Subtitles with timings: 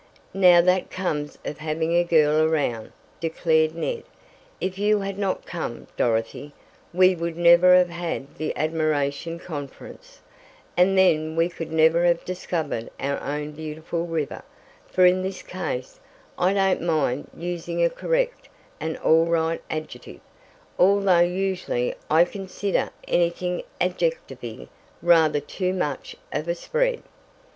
[0.33, 4.01] "Now that comes of having a girl around," declared Ned.
[4.59, 6.53] "If you had not come, Dorothy,
[6.91, 10.21] we would never have had that admiration conference,
[10.75, 14.41] and then we could never have discovered our own beautiful river,
[14.87, 15.99] for in this case,
[16.35, 18.49] I don't mind using a correct,
[18.79, 20.21] and all right adjective,
[20.79, 24.67] although usually I consider anything adjectivey
[25.03, 27.03] rather too much of a spread."